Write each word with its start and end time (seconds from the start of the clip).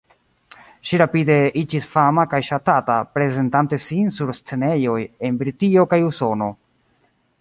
Ŝi 0.91 0.99
rapide 1.01 1.35
iĝis 1.61 1.85
fama 1.95 2.23
kaj 2.31 2.39
ŝatata, 2.47 2.95
prezentante 3.17 3.79
sin 3.85 4.09
sur 4.21 4.33
scenejoj 4.39 4.99
en 5.29 5.39
Britio 5.43 5.85
kaj 5.93 6.01
Usono. 6.09 6.49